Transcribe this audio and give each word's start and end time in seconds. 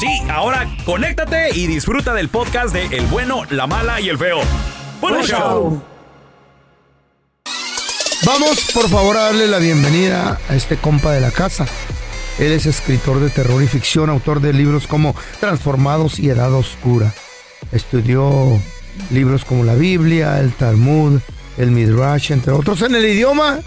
Sí, 0.00 0.22
ahora 0.30 0.66
conéctate 0.86 1.50
y 1.54 1.66
disfruta 1.66 2.14
del 2.14 2.30
podcast 2.30 2.72
de 2.72 2.86
El 2.86 3.04
bueno, 3.08 3.42
la 3.50 3.66
mala 3.66 4.00
y 4.00 4.08
el 4.08 4.16
feo. 4.16 4.40
¡Buen 4.98 5.22
show. 5.24 5.82
Vamos, 8.24 8.70
por 8.72 8.88
favor, 8.88 9.18
a 9.18 9.24
darle 9.24 9.46
la 9.46 9.58
bienvenida 9.58 10.40
a 10.48 10.54
este 10.54 10.78
compa 10.78 11.12
de 11.12 11.20
la 11.20 11.30
casa. 11.30 11.66
Él 12.38 12.50
es 12.52 12.64
escritor 12.64 13.20
de 13.20 13.28
terror 13.28 13.62
y 13.62 13.66
ficción, 13.66 14.08
autor 14.08 14.40
de 14.40 14.54
libros 14.54 14.86
como 14.86 15.14
Transformados 15.38 16.18
y 16.18 16.30
Edad 16.30 16.54
Oscura. 16.54 17.12
Estudió 17.70 18.58
libros 19.10 19.44
como 19.44 19.64
la 19.64 19.74
Biblia, 19.74 20.40
el 20.40 20.54
Talmud, 20.54 21.20
el 21.58 21.72
Midrash, 21.72 22.32
entre 22.32 22.54
otros, 22.54 22.80
en 22.80 22.94
el 22.94 23.04
idioma 23.04 23.58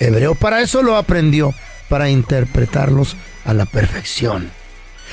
hebreo. 0.00 0.34
Para 0.34 0.62
eso 0.62 0.82
lo 0.82 0.96
aprendió, 0.96 1.52
para 1.90 2.08
interpretarlos 2.08 3.16
a 3.44 3.52
la 3.52 3.66
perfección. 3.66 4.50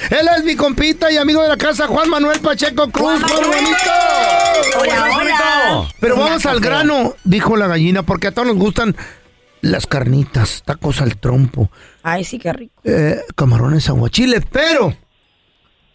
Él 0.10 0.28
es 0.38 0.44
mi 0.44 0.56
compita 0.56 1.12
y 1.12 1.18
amigo 1.18 1.42
de 1.42 1.50
la 1.50 1.58
casa, 1.58 1.88
Juan 1.88 2.10
Manuel 2.10 2.40
Pacheco 2.40 2.90
Cruz. 2.92 3.22
Juan 3.22 3.22
¡Juan 3.22 3.42
Manuel! 3.42 3.64
bonito! 3.64 4.80
Hola, 4.80 5.18
hola. 5.18 5.88
Pero 6.00 6.18
vamos 6.18 6.46
al 6.46 6.60
grano, 6.60 7.14
dijo 7.24 7.56
la 7.58 7.68
gallina, 7.68 8.04
porque 8.04 8.28
a 8.28 8.32
todos 8.32 8.48
nos 8.50 8.58
gustan 8.58 8.96
las 9.62 9.88
carnitas, 9.88 10.62
tacos 10.64 11.02
al 11.02 11.18
trompo, 11.18 11.70
Ay, 12.04 12.24
sí, 12.24 12.38
qué 12.38 12.54
rico. 12.54 12.74
eh, 12.84 13.18
camarones 13.36 13.90
aguachiles, 13.90 14.44
pero 14.52 14.94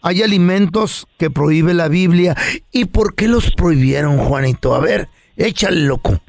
hay 0.01 0.21
alimentos 0.23 1.07
que 1.17 1.29
prohíbe 1.29 1.73
la 1.73 1.87
Biblia. 1.87 2.35
¿Y 2.71 2.85
por 2.85 3.15
qué 3.15 3.27
los 3.29 3.51
prohibieron, 3.51 4.17
Juanito? 4.17 4.75
A 4.75 4.79
ver, 4.79 5.07
échale 5.37 5.81
loco. 5.81 6.19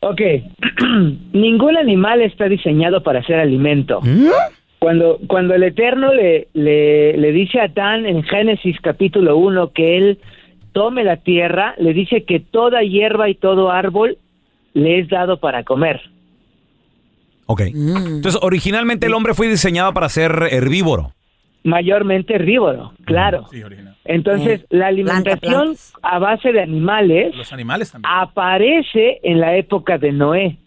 Ok, 0.00 0.20
ningún 1.32 1.76
animal 1.76 2.22
está 2.22 2.46
diseñado 2.48 3.02
para 3.02 3.24
ser 3.24 3.36
alimento. 3.38 4.00
¿Mm? 4.02 4.28
Cuando, 4.78 5.18
cuando 5.26 5.54
el 5.54 5.62
Eterno 5.62 6.12
le, 6.12 6.48
le, 6.52 7.16
le 7.16 7.32
dice 7.32 7.60
a 7.60 7.64
Adán 7.64 8.06
en 8.06 8.22
Génesis 8.22 8.76
capítulo 8.82 9.36
1 9.36 9.72
que 9.72 9.96
él 9.96 10.18
tome 10.72 11.02
la 11.02 11.16
tierra, 11.16 11.74
le 11.78 11.94
dice 11.94 12.24
que 12.24 12.40
toda 12.40 12.82
hierba 12.82 13.28
y 13.30 13.34
todo 13.34 13.70
árbol 13.70 14.18
le 14.74 15.00
es 15.00 15.08
dado 15.08 15.38
para 15.38 15.64
comer. 15.64 16.00
Ok. 17.46 17.62
Entonces, 17.62 18.38
originalmente 18.42 19.06
el 19.06 19.14
hombre 19.14 19.32
fue 19.32 19.48
diseñado 19.48 19.94
para 19.94 20.08
ser 20.08 20.32
herbívoro. 20.50 21.12
Mayormente 21.64 22.34
herbívoro, 22.34 22.92
claro. 23.04 23.46
Entonces, 24.04 24.66
la 24.70 24.88
alimentación 24.88 25.74
a 26.02 26.18
base 26.18 26.52
de 26.52 26.60
animales 26.62 27.34
Los 27.34 27.52
animales 27.52 27.90
también. 27.90 28.12
aparece 28.14 29.18
en 29.22 29.40
la 29.40 29.56
época 29.56 29.98
de 29.98 30.12
Noé, 30.12 30.58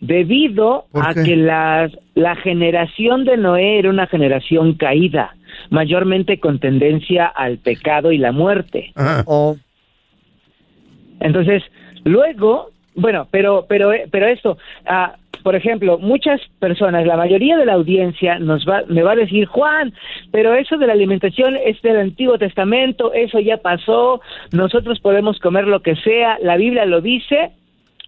debido 0.00 0.86
¿Por 0.92 1.06
a 1.06 1.14
qué? 1.14 1.22
que 1.22 1.36
la, 1.36 1.90
la 2.14 2.36
generación 2.36 3.24
de 3.24 3.36
Noé 3.36 3.78
era 3.78 3.90
una 3.90 4.06
generación 4.06 4.74
caída, 4.74 5.36
mayormente 5.70 6.38
con 6.38 6.58
tendencia 6.58 7.26
al 7.26 7.58
pecado 7.58 8.12
y 8.12 8.18
la 8.18 8.32
muerte. 8.32 8.92
Ajá. 8.94 9.24
Oh. 9.26 9.56
Entonces, 11.20 11.62
luego, 12.04 12.70
bueno, 12.94 13.26
pero, 13.30 13.66
pero, 13.68 13.92
pero 14.10 14.26
esto, 14.26 14.58
ah, 14.86 15.16
por 15.42 15.54
ejemplo, 15.54 15.98
muchas 15.98 16.40
personas, 16.58 17.06
la 17.06 17.18
mayoría 17.18 17.56
de 17.58 17.66
la 17.66 17.74
audiencia 17.74 18.38
nos 18.38 18.66
va, 18.66 18.82
me 18.88 19.02
va 19.02 19.12
a 19.12 19.16
decir, 19.16 19.46
Juan, 19.46 19.92
pero 20.32 20.54
eso 20.54 20.78
de 20.78 20.86
la 20.86 20.94
alimentación 20.94 21.56
es 21.56 21.80
del 21.82 21.98
Antiguo 21.98 22.38
Testamento, 22.38 23.12
eso 23.12 23.38
ya 23.40 23.58
pasó, 23.58 24.22
nosotros 24.52 25.00
podemos 25.00 25.38
comer 25.40 25.66
lo 25.66 25.80
que 25.80 25.96
sea, 25.96 26.38
la 26.42 26.56
Biblia 26.56 26.86
lo 26.86 27.02
dice, 27.02 27.50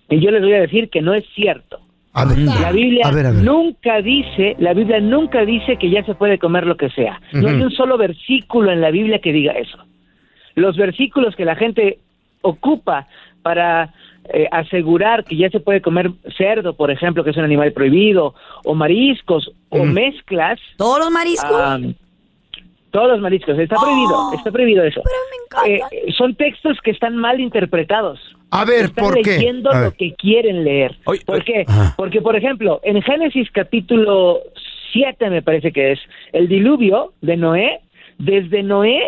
y 0.09 0.21
yo 0.21 0.31
les 0.31 0.43
voy 0.43 0.53
a 0.55 0.61
decir 0.61 0.89
que 0.91 1.03
no 1.03 1.15
es 1.15 1.25
cierto. 1.35 1.81
A 2.13 2.25
ver, 2.25 2.39
La 2.39 2.73
Biblia 2.73 3.07
a 3.07 3.11
ver, 3.11 3.27
a 3.27 3.31
ver. 3.31 3.43
nunca 3.45 4.01
dice, 4.01 4.57
la 4.59 4.73
Biblia 4.73 5.01
nunca 5.01 5.45
dice 5.45 5.77
que 5.77 5.91
ya 5.91 6.03
se 6.05 6.15
puede 6.15 6.39
comer 6.39 6.67
lo 6.67 6.77
que 6.77 6.89
sea. 6.91 7.21
No 7.33 7.49
hay 7.49 7.61
un 7.61 7.71
solo 7.71 7.99
versículo 7.99 8.73
en 8.73 8.81
la 8.81 8.91
Biblia 8.91 9.19
que 9.19 9.33
diga 9.33 9.53
eso. 9.53 9.79
Los 10.55 10.79
versículos 10.79 11.37
que 11.37 11.45
la 11.45 11.57
gente 11.57 11.99
ocupa 12.41 13.07
para 13.43 13.93
eh, 14.33 14.49
asegurar 14.51 15.25
que 15.25 15.37
ya 15.37 15.51
se 15.51 15.61
puede 15.61 15.83
comer 15.83 16.11
cerdo, 16.39 16.75
por 16.75 16.91
ejemplo, 16.91 17.23
que 17.23 17.31
es 17.31 17.37
un 17.37 17.45
animal 17.45 17.73
prohibido, 17.73 18.35
o 18.65 18.75
mariscos, 18.75 19.53
o 19.69 19.85
mezclas, 19.85 20.59
¿Todos 20.79 20.99
los 21.01 21.11
mariscos? 21.11 21.81
Todos 22.97 23.09
los 23.11 23.21
mariscos, 23.21 23.59
está 23.59 23.77
prohibido, 23.77 24.33
está 24.33 24.51
prohibido 24.51 24.83
eso. 24.83 25.03
pero 25.05 25.69
me 25.69 25.77
encanta. 25.77 25.95
Eh, 25.95 26.13
son 26.17 26.35
textos 26.35 26.79
que 26.83 26.93
están 26.93 27.15
mal 27.19 27.39
interpretados. 27.41 28.19
A 28.51 28.65
ver, 28.65 28.87
Están 28.87 29.05
¿por 29.05 29.21
qué? 29.21 29.33
leyendo 29.37 29.71
lo 29.71 29.93
que 29.93 30.15
quieren 30.15 30.65
leer. 30.65 30.97
Oye, 31.05 31.21
¿Por 31.27 31.45
qué? 31.45 31.67
Ajá. 31.69 31.93
Porque, 31.95 32.23
por 32.23 32.37
ejemplo, 32.37 32.81
en 32.85 33.03
Génesis 33.03 33.51
capítulo 33.53 34.41
7, 34.95 35.29
me 35.29 35.43
parece 35.43 35.73
que 35.73 35.93
es, 35.93 35.99
el 36.33 36.49
diluvio 36.49 37.13
de 37.21 37.37
Noé, 37.37 37.81
desde 38.17 38.63
Noé, 38.63 39.03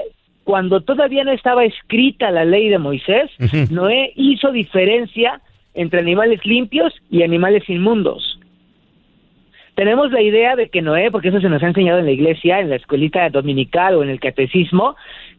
cuando 0.44 0.82
todavía 0.82 1.24
no 1.24 1.32
estaba 1.32 1.64
escrita 1.64 2.30
la 2.30 2.44
ley 2.44 2.68
de 2.68 2.78
Moisés. 2.78 3.30
Noé 3.70 4.12
hizo 4.16 4.52
diferencia 4.52 5.40
entre 5.72 6.00
animales 6.00 6.44
limpios 6.44 6.92
y 7.10 7.22
animales 7.22 7.62
inmundos. 7.70 8.37
Tenemos 9.78 10.10
la 10.10 10.20
idea 10.20 10.56
de 10.56 10.70
que 10.70 10.82
Noé, 10.82 11.08
porque 11.12 11.28
eso 11.28 11.40
se 11.40 11.48
nos 11.48 11.62
ha 11.62 11.68
enseñado 11.68 12.00
en 12.00 12.06
la 12.06 12.10
iglesia, 12.10 12.58
en 12.58 12.68
la 12.68 12.74
escuelita 12.74 13.30
dominical 13.30 13.94
o 13.94 14.02
en 14.02 14.08
el 14.08 14.18
catecismo, 14.18 14.96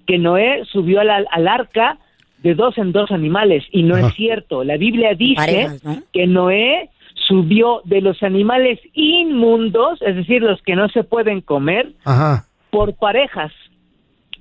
que 0.08 0.18
Noé 0.18 0.64
subió 0.72 1.02
al, 1.02 1.10
al 1.30 1.48
arca 1.50 1.98
de 2.38 2.56
dos 2.56 2.78
en 2.78 2.94
dos 2.94 3.12
animales, 3.12 3.66
y 3.70 3.84
no 3.84 3.96
Ajá. 3.98 4.08
es 4.08 4.14
cierto. 4.14 4.64
La 4.64 4.78
Biblia 4.78 5.14
dice 5.14 5.36
Parejas, 5.36 5.84
¿no? 5.84 5.98
que 6.14 6.26
Noé 6.26 6.90
subió 7.28 7.82
de 7.84 8.00
los 8.00 8.24
animales 8.24 8.80
inmundos, 8.94 10.02
es 10.04 10.16
decir, 10.16 10.42
los 10.42 10.62
que 10.62 10.78
no 10.78 10.88
se 10.88 11.04
pueden 11.04 11.42
comer, 11.42 11.92
Ajá. 12.06 12.46
por 12.70 12.96
parejas. 12.96 13.52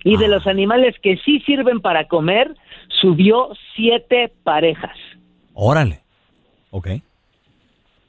Y 0.04 0.16
de 0.16 0.28
los 0.28 0.46
animales 0.46 0.94
que 1.02 1.16
sí 1.24 1.40
sirven 1.40 1.80
para 1.80 2.06
comer, 2.06 2.54
subió 3.00 3.48
siete 3.74 4.30
parejas. 4.44 4.96
Órale. 5.54 6.02
Ok. 6.70 6.88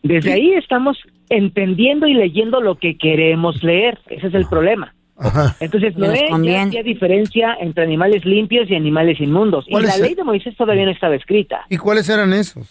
Desde 0.03 0.33
ahí 0.33 0.53
estamos 0.53 0.99
entendiendo 1.29 2.07
y 2.07 2.13
leyendo 2.13 2.61
lo 2.61 2.75
que 2.75 2.97
queremos 2.97 3.63
leer. 3.63 3.99
Ese 4.07 4.27
es 4.27 4.33
el 4.33 4.45
problema. 4.47 4.93
Ajá. 5.17 5.55
Entonces, 5.59 5.93
conviene. 6.29 6.59
hacía 6.59 6.81
diferencia 6.83 7.57
entre 7.59 7.83
animales 7.83 8.23
limpios 8.25 8.69
y 8.69 8.75
animales 8.75 9.19
inmundos. 9.19 9.65
Y 9.67 9.71
¿Cuál 9.71 9.83
la 9.83 9.89
es 9.89 9.99
ley 10.01 10.11
el- 10.11 10.15
de 10.15 10.23
Moisés 10.23 10.55
todavía 10.55 10.85
no 10.85 10.91
estaba 10.91 11.15
escrita. 11.15 11.65
¿Y 11.69 11.77
cuáles 11.77 12.07
eran 12.09 12.31
esos? 12.33 12.67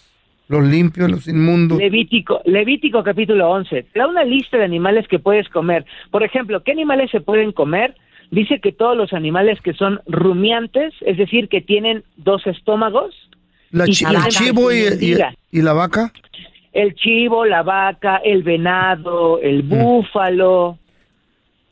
Los 0.47 0.65
limpios, 0.65 1.11
los 1.11 1.27
inmundos. 1.27 1.77
Levítico, 1.77 2.41
Levítico 2.45 3.03
capítulo 3.03 3.51
11. 3.51 3.83
Te 3.83 3.99
da 3.99 4.07
una 4.07 4.23
lista 4.23 4.57
de 4.57 4.63
animales 4.65 5.07
que 5.07 5.19
puedes 5.19 5.47
comer. 5.49 5.85
Por 6.09 6.23
ejemplo, 6.23 6.63
¿qué 6.63 6.71
animales 6.71 7.11
se 7.11 7.21
pueden 7.21 7.51
comer? 7.51 7.95
Dice 8.31 8.59
que 8.59 8.71
todos 8.71 8.97
los 8.97 9.13
animales 9.13 9.59
que 9.61 9.73
son 9.75 10.01
rumiantes, 10.07 10.93
es 11.01 11.17
decir, 11.17 11.49
que 11.49 11.61
tienen 11.61 12.03
dos 12.17 12.47
estómagos, 12.47 13.13
La 13.69 13.85
chi- 13.85 14.05
el 14.05 14.23
chivo 14.29 14.71
y, 14.71 14.85
y- 14.99 15.11
Mira. 15.13 15.35
y 15.51 15.61
la 15.61 15.73
vaca. 15.73 16.11
El 16.73 16.95
chivo, 16.95 17.45
la 17.45 17.63
vaca, 17.63 18.17
el 18.23 18.43
venado, 18.43 19.39
el 19.41 19.63
búfalo, 19.63 20.77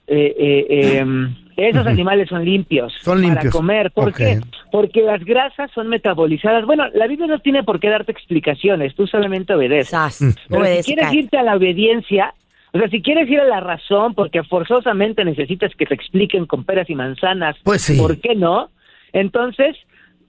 eh, 0.08 0.36
eh, 0.38 0.98
em, 1.00 1.36
esos 1.58 1.86
animales 1.88 2.30
son 2.30 2.46
limpios, 2.46 2.94
Son 3.02 3.16
para 3.22 3.28
limpios. 3.34 3.54
comer. 3.54 3.92
¿Por 3.92 4.14
qué? 4.14 4.40
Porque 4.72 5.02
las 5.02 5.24
grasas 5.24 5.70
son 5.72 5.88
metabolizadas. 5.90 6.66
Bueno, 6.66 6.86
la 6.94 7.08
Biblia 7.08 7.28
no 7.28 7.40
tiene 7.40 7.64
por 7.64 7.80
qué 7.80 7.90
darte 7.90 8.12
explicaciones, 8.12 8.96
tú 8.96 9.08
solamente 9.08 9.54
obedeces. 9.54 9.90
Sas. 9.90 10.46
Pero 10.50 10.66
si 10.66 10.94
quieres 10.94 11.14
irte 11.14 11.38
a 11.38 11.44
la 11.44 11.56
obediencia, 11.56 12.34
o 12.74 12.80
sea, 12.80 12.90
si 12.90 13.02
quieres 13.02 13.30
ir 13.30 13.40
a 13.40 13.46
la 13.46 13.60
razón, 13.60 14.14
porque 14.14 14.44
forzosamente 14.44 15.24
necesitas 15.26 15.74
que 15.76 15.86
te 15.86 15.94
expliquen 15.96 16.46
con 16.46 16.64
peras 16.64 16.90
y 16.90 16.96
manzanas, 16.96 17.56
Pues 17.64 17.82
sí. 17.82 17.98
¿por 17.98 18.20
qué 18.20 18.36
no? 18.36 18.70
Entonces, 19.14 19.76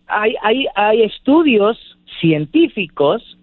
hay, 0.06 0.34
hay, 0.42 0.66
hay 0.74 1.02
estudios 1.02 1.76
científicos 2.20 3.37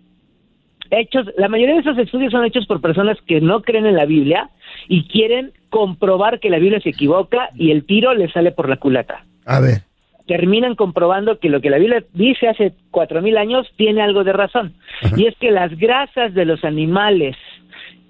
hechos, 0.91 1.27
la 1.37 1.47
mayoría 1.47 1.75
de 1.75 1.81
esos 1.81 1.97
estudios 1.97 2.31
son 2.31 2.45
hechos 2.45 2.65
por 2.65 2.81
personas 2.81 3.17
que 3.25 3.41
no 3.41 3.61
creen 3.61 3.85
en 3.85 3.95
la 3.95 4.05
Biblia 4.05 4.49
y 4.87 5.07
quieren 5.07 5.51
comprobar 5.69 6.39
que 6.39 6.49
la 6.49 6.59
Biblia 6.59 6.79
se 6.79 6.89
equivoca 6.89 7.49
y 7.55 7.71
el 7.71 7.85
tiro 7.85 8.13
les 8.13 8.31
sale 8.31 8.51
por 8.51 8.69
la 8.69 8.77
culata 8.77 9.25
A 9.45 9.59
ver. 9.59 9.81
terminan 10.27 10.75
comprobando 10.75 11.39
que 11.39 11.49
lo 11.49 11.61
que 11.61 11.69
la 11.69 11.77
Biblia 11.77 12.03
dice 12.13 12.47
hace 12.47 12.73
cuatro 12.91 13.21
mil 13.21 13.37
años 13.37 13.67
tiene 13.75 14.01
algo 14.01 14.23
de 14.23 14.33
razón. 14.33 14.73
Y 15.15 15.25
es 15.25 15.35
que 15.37 15.51
las 15.51 15.77
grasas 15.77 16.33
de 16.33 16.45
los 16.45 16.63
animales 16.63 17.35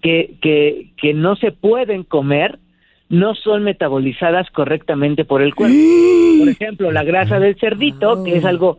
que, 0.01 0.35
que, 0.41 0.91
que 0.97 1.13
no 1.13 1.35
se 1.35 1.51
pueden 1.51 2.03
comer 2.03 2.59
no 3.09 3.35
son 3.35 3.63
metabolizadas 3.63 4.49
correctamente 4.51 5.25
por 5.25 5.41
el 5.41 5.53
cuerpo. 5.55 5.75
Por 6.39 6.49
ejemplo, 6.49 6.91
la 6.91 7.03
grasa 7.03 7.39
del 7.39 7.55
cerdito, 7.57 8.23
que 8.23 8.37
es 8.37 8.45
algo 8.45 8.77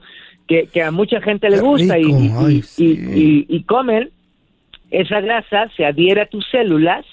que, 0.49 0.67
que 0.67 0.83
a 0.83 0.91
mucha 0.91 1.21
gente 1.21 1.51
le 1.51 1.61
gusta 1.61 1.99
y, 1.99 2.03
y- 2.05 2.33
ay, 2.37 2.57
y- 2.59 2.63
sí. 2.63 2.85
y- 3.15 3.47
y 3.57 3.63
comen, 3.65 4.11
esa 4.91 5.21
grasa 5.21 5.69
se 5.77 5.85
adhiere 5.85 6.21
a 6.23 6.27
tus 6.27 6.47
células 6.51 7.05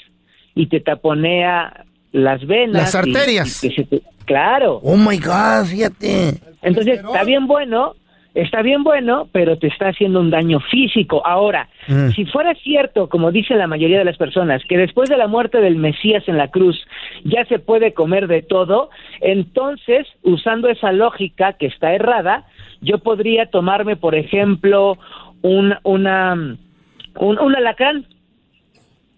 y 0.55 0.67
te 0.67 0.79
taponea 0.79 1.85
las 2.11 2.45
venas. 2.45 2.93
Las 2.93 3.05
y- 3.05 3.09
y 3.09 3.15
arterias. 3.15 3.61
que 3.61 3.71
se 3.71 3.83
te- 3.85 4.01
claro. 4.25 4.79
Oh 4.83 4.95
my 4.97 5.17
God, 5.17 5.65
fíjate. 5.65 6.35
Entonces, 6.61 6.99
está 6.99 7.23
bien 7.23 7.47
bueno, 7.47 7.95
está 8.35 8.61
bien 8.61 8.83
bueno, 8.83 9.27
pero 9.31 9.57
te 9.57 9.67
está 9.67 9.89
haciendo 9.89 10.19
un 10.19 10.29
daño 10.29 10.59
físico. 10.59 11.25
Ahora, 11.25 11.67
Mm. 11.87 12.09
si 12.11 12.25
fuera 12.25 12.53
cierto, 12.55 13.09
como 13.09 13.31
dicen 13.31 13.57
la 13.57 13.67
mayoría 13.67 13.97
de 13.99 14.05
las 14.05 14.17
personas, 14.17 14.61
que 14.69 14.77
después 14.77 15.09
de 15.09 15.17
la 15.17 15.27
muerte 15.27 15.59
del 15.59 15.75
Mesías 15.75 16.23
en 16.27 16.37
la 16.37 16.49
cruz 16.49 16.79
ya 17.25 17.43
se 17.45 17.57
puede 17.59 17.93
comer 17.93 18.27
de 18.27 18.41
todo, 18.43 18.89
entonces, 19.21 20.07
usando 20.21 20.69
esa 20.69 20.91
lógica 20.91 21.53
que 21.53 21.65
está 21.65 21.93
errada, 21.93 22.45
yo 22.83 22.99
podría 22.99 23.47
tomarme, 23.47 23.95
por 23.95 24.15
ejemplo, 24.15 24.97
un, 25.41 25.73
una, 25.83 26.33
un, 26.33 27.39
un 27.39 27.55
alacrán 27.55 28.05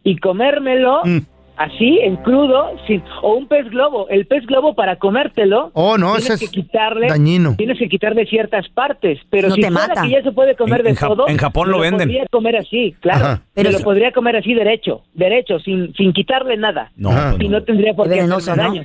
y 0.04 0.18
comérmelo 0.18 1.02
Mm. 1.04 1.20
así, 1.58 2.00
en 2.02 2.18
crudo, 2.18 2.72
sin, 2.86 3.02
o 3.22 3.34
un 3.36 3.48
pez 3.48 3.70
globo. 3.70 4.08
El 4.10 4.28
pez 4.28 4.46
globo 4.46 4.76
para 4.76 4.98
comértelo 4.98 5.72
Oh, 5.74 5.98
no, 5.98 6.14
tienes 6.16 6.30
ese 6.30 6.40
que 6.40 6.46
es 6.46 6.52
quitarle, 6.52 7.08
dañino. 7.08 7.56
tienes 7.58 7.80
que 7.80 7.88
quitarle 7.90 8.26
ciertas 8.28 8.68
partes, 8.70 9.20
pero 9.30 9.50
No 9.50 9.56
si 9.56 9.62
te 9.62 9.70
mata. 9.72 10.02
que 10.04 10.10
ya 10.10 10.22
se 10.22 10.32
puede 10.32 10.56
comer 10.56 10.80
En- 10.82 10.84
de 10.86 10.90
en 10.92 10.96
todo, 10.98 11.28
en 11.28 11.38
Japón 11.38 11.72
lo 11.72 11.80
venden. 11.80 12.08
podría 12.08 12.26
comer 12.30 12.58
así, 12.58 12.94
claro, 13.00 13.26
Ajá. 13.26 13.42
Pero 13.54 13.72
lo 13.72 13.80
podría 13.80 14.12
comer 14.12 14.36
así 14.36 14.54
derecho, 14.54 15.02
derecho, 15.14 15.60
sin, 15.60 15.94
sin 15.96 16.14
quitarle 16.14 16.58
nada. 16.58 16.92
No, 16.96 17.12
Y 17.40 17.48
no. 17.48 17.58
no 17.60 17.64
tendría 17.64 17.94
por 17.94 18.10
qué 18.10 18.24
¿no? 18.28 18.40
daño. 18.40 18.84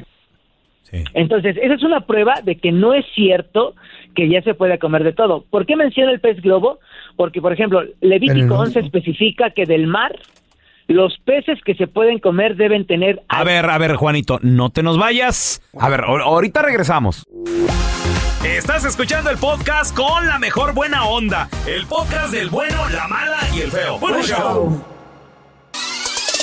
Sí. 0.82 1.04
Entonces, 1.14 1.56
esa 1.62 1.74
es 1.74 1.82
una 1.82 2.00
prueba 2.00 2.34
de 2.42 2.56
que 2.56 2.72
no 2.72 2.94
es 2.94 3.04
cierto 3.14 3.74
que 4.14 4.28
ya 4.28 4.42
se 4.42 4.54
puede 4.54 4.78
comer 4.78 5.04
de 5.04 5.12
todo. 5.12 5.44
¿Por 5.50 5.66
qué 5.66 5.76
menciono 5.76 6.10
el 6.10 6.20
pez 6.20 6.40
globo? 6.42 6.80
Porque, 7.16 7.40
por 7.40 7.52
ejemplo, 7.52 7.82
Levítico 8.00 8.34
Venenoso. 8.34 8.62
11 8.62 8.80
especifica 8.80 9.50
que 9.50 9.66
del 9.66 9.86
mar 9.86 10.18
los 10.88 11.16
peces 11.24 11.60
que 11.64 11.76
se 11.76 11.86
pueden 11.86 12.18
comer 12.18 12.56
deben 12.56 12.84
tener 12.84 13.22
A 13.28 13.44
ver, 13.44 13.70
a 13.70 13.78
ver, 13.78 13.94
Juanito, 13.94 14.40
no 14.42 14.70
te 14.70 14.82
nos 14.82 14.98
vayas. 14.98 15.62
A 15.78 15.88
ver, 15.88 16.00
ahor- 16.00 16.22
ahorita 16.22 16.62
regresamos. 16.62 17.24
Estás 18.44 18.84
escuchando 18.84 19.30
el 19.30 19.36
podcast 19.36 19.94
con 19.96 20.26
la 20.26 20.38
mejor 20.40 20.74
buena 20.74 21.04
onda. 21.04 21.48
El 21.68 21.86
podcast 21.86 22.32
del 22.32 22.48
bueno, 22.48 22.76
la 22.92 23.06
mala 23.06 23.38
y 23.54 23.60
el 23.60 23.70
feo. 23.70 23.98
Bueno, 24.00 24.20
show. 24.22 24.82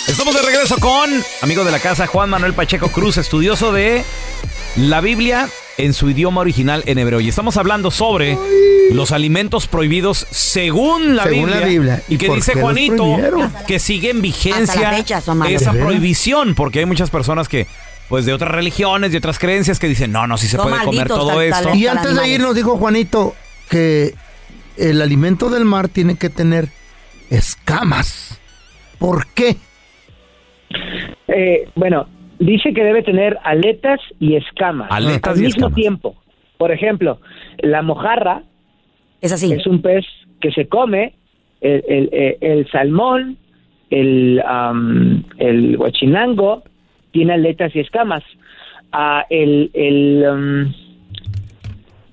Estamos 0.07 0.35
de 0.35 0.41
regreso 0.41 0.77
con 0.77 1.09
amigo 1.41 1.63
de 1.63 1.71
la 1.71 1.79
casa 1.79 2.07
Juan 2.07 2.29
Manuel 2.29 2.53
Pacheco 2.53 2.89
Cruz, 2.89 3.17
estudioso 3.17 3.71
de 3.71 4.03
la 4.75 5.01
Biblia 5.01 5.49
en 5.77 5.93
su 5.93 6.09
idioma 6.09 6.41
original 6.41 6.83
en 6.85 6.97
hebreo. 6.97 7.19
Y 7.19 7.27
estamos 7.29 7.57
hablando 7.57 7.91
sobre 7.91 8.37
los 8.91 9.11
alimentos 9.11 9.67
prohibidos 9.67 10.25
según 10.31 11.15
la 11.15 11.23
Según 11.23 11.45
Biblia. 11.47 11.59
la 11.59 11.67
Biblia. 11.67 12.03
Y 12.07 12.15
¿Y 12.15 12.17
que 12.17 12.29
dice 12.33 12.53
Juanito 12.59 13.17
que 13.67 13.79
sigue 13.79 14.09
en 14.09 14.21
vigencia 14.21 14.91
fecha 14.91 15.21
esa 15.49 15.73
prohibición, 15.73 16.55
porque 16.55 16.79
hay 16.79 16.85
muchas 16.85 17.09
personas 17.09 17.47
que, 17.49 17.67
pues 18.09 18.25
de 18.25 18.33
otras 18.33 18.51
religiones, 18.51 19.11
de 19.11 19.17
otras 19.17 19.37
creencias, 19.39 19.77
que 19.77 19.87
dicen, 19.87 20.11
no, 20.11 20.25
no, 20.25 20.37
sí 20.37 20.47
se 20.47 20.55
Son 20.57 20.69
puede 20.69 20.83
comer 20.83 21.07
todo 21.07 21.27
tal- 21.27 21.41
esto. 21.43 21.63
tal- 21.69 21.77
Y 21.77 21.87
antes 21.87 22.15
de 22.15 22.27
irnos 22.29 22.55
dijo 22.55 22.77
Juanito 22.77 23.35
que 23.69 24.15
el 24.77 25.01
alimento 25.01 25.49
del 25.49 25.65
mar 25.65 25.89
tiene 25.89 26.15
que 26.15 26.29
tener 26.29 26.69
escamas. 27.29 28.37
¿Por 28.99 29.27
qué? 29.27 29.57
Eh, 31.27 31.67
bueno, 31.75 32.07
dice 32.39 32.73
que 32.73 32.83
debe 32.83 33.03
tener 33.03 33.37
aletas 33.43 33.99
y 34.19 34.35
escamas 34.35 34.89
Aletas 34.91 35.33
al 35.33 35.39
y 35.39 35.45
mismo 35.45 35.67
escamas. 35.67 35.75
tiempo. 35.75 36.15
Por 36.57 36.71
ejemplo, 36.71 37.19
la 37.59 37.81
mojarra 37.81 38.43
Es 39.21 39.31
así. 39.31 39.51
es 39.51 39.65
un 39.67 39.81
pez 39.81 40.05
que 40.41 40.51
se 40.51 40.67
come, 40.67 41.13
el, 41.61 41.83
el- 41.87 42.09
el- 42.13 42.37
el 42.41 42.71
salmón, 42.71 43.37
el, 43.89 44.41
am, 44.45 45.23
el 45.37 45.77
huachinango, 45.77 46.63
tiene 47.11 47.33
aletas 47.33 47.75
y 47.75 47.79
escamas. 47.79 48.23
Ah, 48.91 49.25
el, 49.29 49.69
el, 49.73 50.73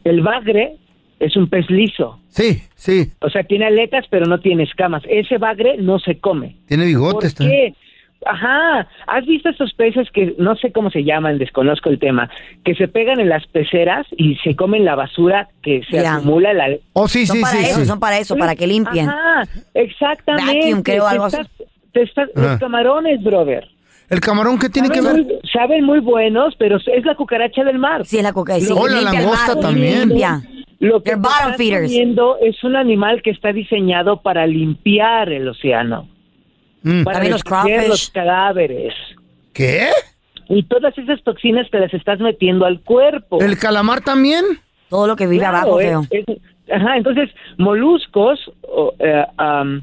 el 0.04 0.20
bagre 0.22 0.76
es 1.20 1.36
un 1.36 1.48
pez 1.48 1.68
liso, 1.70 2.18
Sí, 2.28 2.58
sí. 2.74 3.12
o 3.20 3.30
sea, 3.30 3.44
tiene 3.44 3.66
aletas 3.66 4.04
pero 4.10 4.26
no 4.26 4.40
tiene 4.40 4.64
escamas. 4.64 5.02
Ese 5.08 5.38
bagre 5.38 5.76
no 5.78 5.98
se 5.98 6.18
come. 6.18 6.56
Tiene 6.66 6.82
¿Por 6.84 6.88
bigotes 6.88 7.34
también. 7.34 7.74
Ajá, 8.26 8.86
¿has 9.06 9.26
visto 9.26 9.48
estos 9.48 9.72
peces 9.74 10.08
que 10.12 10.34
no 10.38 10.56
sé 10.56 10.72
cómo 10.72 10.90
se 10.90 11.04
llaman, 11.04 11.38
desconozco 11.38 11.90
el 11.90 11.98
tema, 11.98 12.30
que 12.64 12.74
se 12.74 12.88
pegan 12.88 13.20
en 13.20 13.28
las 13.28 13.46
peceras 13.46 14.06
y 14.16 14.36
se 14.36 14.56
comen 14.56 14.84
la 14.84 14.94
basura 14.94 15.48
que 15.62 15.82
se 15.90 16.02
Ya. 16.02 16.14
acumula 16.16 16.52
la 16.54 16.68
Oh, 16.94 17.06
sí, 17.08 17.26
son 17.26 17.36
sí, 17.36 17.42
para 17.42 17.56
sí. 17.58 17.64
eso, 17.66 17.80
sí. 17.80 17.86
son 17.86 18.00
para 18.00 18.18
eso, 18.18 18.36
para 18.36 18.54
que 18.56 18.66
limpien. 18.66 19.08
Ajá, 19.08 19.44
exactamente. 19.74 20.58
Vacuum, 20.66 20.82
creo, 20.82 21.06
algo 21.06 21.24
así. 21.24 21.36
estás- 21.36 21.68
te 21.92 22.02
estás- 22.02 22.30
Ajá. 22.34 22.50
los 22.52 22.58
camarones, 22.60 23.22
brother. 23.22 23.68
El 24.10 24.20
camarón, 24.20 24.58
¿qué 24.58 24.68
tiene 24.68 24.90
que 24.90 25.00
ver? 25.00 25.14
muy, 25.14 25.26
saben 25.52 25.84
muy 25.84 26.00
buenos, 26.00 26.54
pero 26.58 26.76
es 26.76 27.04
la 27.04 27.14
cucaracha 27.14 27.64
del 27.64 27.78
mar. 27.78 28.04
Sí, 28.04 28.18
es 28.18 28.22
la 28.22 28.32
coca. 28.32 28.58
Sí, 28.60 28.72
Oh, 28.76 28.86
la 28.86 29.00
langosta 29.00 29.54
mar, 29.54 29.60
también. 29.60 30.08
Limpia. 30.08 30.42
Lo 30.80 31.02
que 31.02 31.12
comiendo 31.12 32.36
es 32.42 32.62
un 32.62 32.76
animal 32.76 33.22
que 33.22 33.30
está 33.30 33.52
diseñado 33.52 34.20
para 34.20 34.46
limpiar 34.46 35.30
el 35.32 35.48
océano, 35.48 36.08
Mm. 36.84 37.02
para 37.04 37.24
los 37.28 37.42
cadáveres. 38.12 38.94
¿Qué? 39.52 39.88
Y 40.48 40.62
todas 40.64 40.96
esas 40.98 41.22
toxinas 41.22 41.68
te 41.70 41.80
las 41.80 41.92
estás 41.94 42.20
metiendo 42.20 42.66
al 42.66 42.80
cuerpo. 42.80 43.40
¿El 43.40 43.58
calamar 43.58 44.02
también? 44.02 44.44
Todo 44.90 45.06
lo 45.06 45.16
que 45.16 45.26
vive 45.26 45.40
Claro, 45.40 45.56
abajo, 45.56 45.80
es- 45.80 45.96
es- 46.10 46.38
ajá, 46.70 46.96
entonces, 46.98 47.30
moluscos, 47.58 48.38
o, 48.62 48.92
eh, 48.98 49.24
am, 49.38 49.82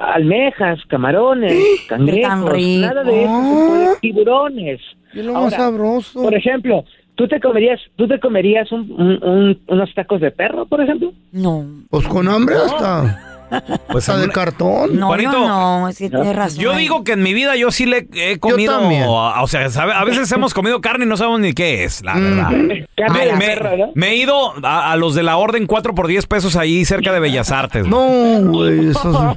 almejas, 0.00 0.78
camarones, 0.88 1.52
cangrejos, 1.88 2.58
nada 2.78 3.04
de 3.04 3.24
eso 3.24 3.96
tiburones. 4.00 4.80
Es 5.14 5.24
lo 5.24 5.32
más 5.32 5.42
Ahora, 5.44 5.56
sabroso. 5.56 6.22
Por 6.22 6.34
ejemplo, 6.34 6.84
¿tú 7.14 7.26
te 7.28 7.40
comerías, 7.40 7.80
tú 7.96 8.06
te 8.06 8.20
comerías 8.20 8.70
un- 8.72 8.90
un- 8.92 9.24
un- 9.28 9.60
unos 9.66 9.94
tacos 9.94 10.20
de 10.20 10.30
perro, 10.30 10.66
por 10.66 10.80
ejemplo? 10.80 11.12
No. 11.32 11.64
Pues 11.90 12.06
con 12.06 12.28
hambre 12.28 12.56
hasta, 12.56 13.27
Pues 13.88 14.06
de 14.06 14.28
cartón. 14.28 14.98
No, 14.98 15.06
Juanito, 15.08 15.32
yo 15.32 15.48
no, 15.48 15.88
es 15.88 15.98
que 15.98 16.10
tienes 16.10 16.36
razón. 16.36 16.58
Yo 16.62 16.74
digo 16.74 17.04
que 17.04 17.12
en 17.12 17.22
mi 17.22 17.32
vida 17.34 17.56
yo 17.56 17.70
sí 17.70 17.86
le 17.86 18.06
he 18.14 18.38
comido. 18.38 18.78
O 19.12 19.46
sea, 19.48 19.68
sabe- 19.70 19.92
a 19.94 20.04
veces 20.04 20.30
hemos 20.32 20.52
comido 20.54 20.80
carne 20.80 21.04
y 21.04 21.08
no 21.08 21.16
sabemos 21.16 21.40
ni 21.40 21.52
qué 21.54 21.84
es, 21.84 22.04
la 22.04 22.14
Mm. 22.14 22.22
verdad. 22.22 22.50
Carne 22.96 23.32
Me, 23.32 23.46
perro, 23.46 23.76
¿no? 23.76 23.92
me 23.94 24.08
he 24.10 24.16
ido 24.16 24.54
a, 24.64 24.92
a 24.92 24.96
los 24.96 25.14
de 25.14 25.22
la 25.22 25.36
orden 25.36 25.66
4 25.66 25.94
por 25.94 26.06
10 26.06 26.26
pesos 26.26 26.56
ahí 26.56 26.84
cerca 26.84 27.12
de 27.12 27.20
Bellas 27.20 27.50
Artes. 27.50 27.86
No, 27.86 27.98
güey, 28.42 28.90
esos 28.90 29.36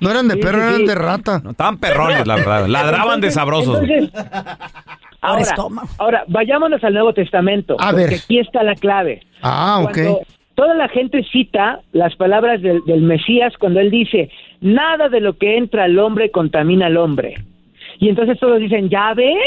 no 0.00 0.10
eran 0.10 0.28
de 0.28 0.34
Sí, 0.34 0.40
perro, 0.40 0.58
sí, 0.58 0.64
eran 0.66 0.76
sí. 0.80 0.86
de 0.86 0.94
rata. 0.94 1.40
No, 1.42 1.50
estaban 1.50 1.78
perrones, 1.78 2.26
la 2.26 2.36
verdad. 2.36 2.66
Ladraban 2.66 3.20
de 3.20 3.30
sabrosos. 3.30 3.80
Entonces, 3.82 4.10
ahora, 5.20 5.44
ahora, 5.98 6.24
vayámonos 6.28 6.82
al 6.84 6.94
Nuevo 6.94 7.12
Testamento. 7.12 7.76
A 7.78 7.90
porque 7.90 8.06
ver. 8.06 8.14
aquí 8.14 8.38
está 8.38 8.62
la 8.62 8.74
clave. 8.74 9.22
Ah, 9.42 9.80
ok. 9.82 9.98
Toda 10.54 10.74
la 10.74 10.88
gente 10.88 11.24
cita 11.24 11.80
las 11.92 12.14
palabras 12.16 12.60
del, 12.60 12.84
del 12.84 13.02
Mesías 13.02 13.56
cuando 13.58 13.80
él 13.80 13.90
dice, 13.90 14.30
nada 14.60 15.08
de 15.08 15.20
lo 15.20 15.38
que 15.38 15.56
entra 15.56 15.84
al 15.84 15.98
hombre 15.98 16.30
contamina 16.30 16.86
al 16.86 16.96
hombre. 16.96 17.36
Y 17.98 18.08
entonces 18.08 18.38
todos 18.38 18.58
dicen, 18.60 18.88
ya 18.88 19.14
ven, 19.14 19.38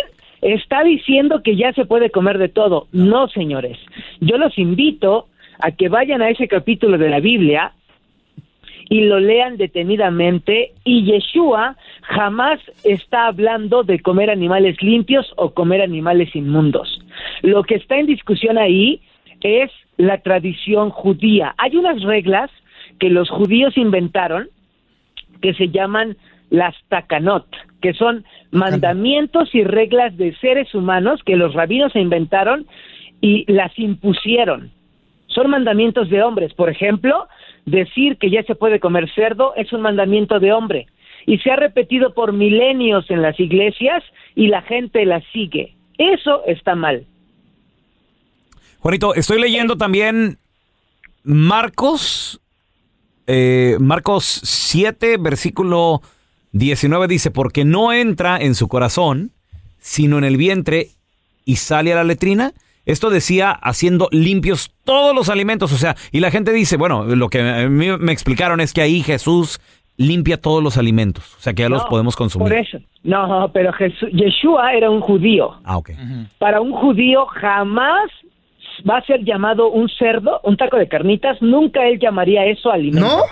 está 0.42 0.84
diciendo 0.84 1.42
que 1.44 1.56
ya 1.56 1.74
se 1.74 1.86
puede 1.86 2.10
comer 2.10 2.38
de 2.38 2.50
todo. 2.50 2.88
No, 2.92 3.28
señores. 3.28 3.78
Yo 4.20 4.38
los 4.38 4.58
invito 4.58 5.28
a 5.60 5.72
que 5.72 5.90
vayan 5.90 6.22
a 6.22 6.30
ese 6.30 6.48
capítulo 6.48 6.98
de 6.98 7.10
la 7.10 7.20
Biblia 7.20 7.74
y 8.90 9.02
lo 9.02 9.20
lean 9.20 9.58
detenidamente 9.58 10.74
y 10.84 11.04
Yeshua 11.06 11.78
jamás 12.02 12.60
está 12.84 13.28
hablando 13.28 13.84
de 13.84 14.00
comer 14.00 14.30
animales 14.30 14.82
limpios 14.82 15.32
o 15.38 15.52
comer 15.52 15.82
animales 15.82 16.36
inmundos. 16.36 17.02
Lo 17.42 17.64
que 17.64 17.76
está 17.76 17.98
en 17.98 18.08
discusión 18.08 18.58
ahí 18.58 19.02
es 19.42 19.72
la 19.98 20.20
tradición 20.20 20.90
judía. 20.90 21.54
Hay 21.58 21.76
unas 21.76 22.02
reglas 22.02 22.50
que 23.00 23.10
los 23.10 23.30
judíos 23.30 23.78
inventaron 23.78 24.48
que 25.42 25.54
se 25.54 25.70
llaman 25.70 26.16
las 26.50 26.76
takanot, 26.88 27.48
que 27.82 27.94
son 27.94 28.24
mandamientos 28.52 29.54
y 29.54 29.64
reglas 29.64 30.16
de 30.18 30.36
seres 30.36 30.74
humanos 30.74 31.22
que 31.26 31.36
los 31.36 31.54
rabinos 31.54 31.96
inventaron 31.96 32.66
y 33.22 33.52
las 33.52 33.78
impusieron. 33.78 34.72
Son 35.28 35.50
mandamientos 35.50 36.10
de 36.10 36.22
hombres. 36.22 36.54
Por 36.54 36.70
ejemplo, 36.70 37.28
decir 37.66 38.18
que 38.18 38.30
ya 38.30 38.44
se 38.44 38.56
puede 38.56 38.80
comer 38.80 39.10
cerdo 39.14 39.54
es 39.56 39.74
un 39.74 39.82
mandamiento 39.82 40.40
de 40.40 40.54
hombre 40.54 40.88
y 41.26 41.40
se 41.40 41.52
ha 41.52 41.56
repetido 41.56 42.14
por 42.14 42.34
milenios 42.34 43.10
en 43.10 43.22
las 43.22 43.40
iglesias 43.40 44.04
y 44.36 44.48
la 44.48 44.62
gente 44.62 45.06
la 45.06 45.22
sigue. 45.32 45.76
Eso 45.98 46.44
está 46.46 46.76
mal. 46.76 47.06
Juanito, 48.84 49.16
estoy 49.16 49.40
leyendo 49.40 49.78
también 49.78 50.40
Marcos, 51.24 52.42
eh, 53.28 53.78
Marcos 53.80 54.42
7, 54.44 55.16
versículo 55.22 56.02
19 56.52 57.08
dice, 57.08 57.32
porque 57.32 57.64
no 57.64 57.94
entra 57.94 58.38
en 58.38 58.56
su 58.56 58.68
corazón, 58.68 59.32
sino 59.80 60.18
en 60.18 60.26
el 60.26 60.36
vientre 60.36 60.90
y 61.46 61.56
sale 61.56 61.94
a 61.94 61.96
la 61.96 62.04
letrina. 62.04 62.52
Esto 62.86 63.10
decía 63.10 63.52
haciendo 63.52 64.10
limpios 64.12 64.74
todos 64.84 65.16
los 65.16 65.30
alimentos, 65.30 65.72
o 65.72 65.78
sea, 65.78 65.96
y 66.12 66.20
la 66.20 66.30
gente 66.30 66.52
dice, 66.52 66.76
bueno, 66.76 67.06
lo 67.06 67.30
que 67.30 67.40
a 67.40 67.70
mí 67.70 67.88
me 67.98 68.12
explicaron 68.12 68.60
es 68.60 68.74
que 68.74 68.82
ahí 68.82 69.02
Jesús 69.02 69.62
limpia 69.96 70.42
todos 70.42 70.62
los 70.62 70.78
alimentos, 70.78 71.36
o 71.38 71.40
sea 71.40 71.54
que 71.54 71.62
ya 71.62 71.70
los 71.70 71.86
podemos 71.86 72.18
consumir. 72.18 72.50
Por 72.50 72.58
eso. 72.58 72.80
No, 73.04 73.50
pero 73.54 73.72
Jesús, 73.72 74.10
Yeshua 74.12 74.74
era 74.74 74.90
un 74.90 75.00
judío. 75.00 75.54
Ah, 75.64 75.78
ok. 75.78 75.92
Para 76.38 76.60
un 76.60 76.74
judío 76.74 77.26
jamás 77.28 78.10
va 78.90 78.98
a 78.98 79.06
ser 79.06 79.24
llamado 79.24 79.70
un 79.70 79.90
cerdo, 79.90 80.40
un 80.44 80.58
taco 80.58 80.78
de 80.78 80.88
carnitas. 80.88 81.42
Nunca 81.42 81.88
él 81.88 82.00
llamaría 82.00 82.46
eso 82.46 82.72
alimento. 82.72 83.08
¿No? 83.08 83.24